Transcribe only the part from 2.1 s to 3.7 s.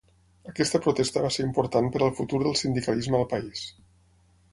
futur del sindicalisme al país.